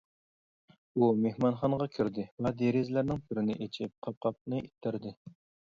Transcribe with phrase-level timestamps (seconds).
[1.01, 5.17] ئۇ مېھمانخانىغا كىردى ۋە دېرىزىلەرنىڭ بىرىنى ئېچىپ قاپقاقنى ئىتتەردى.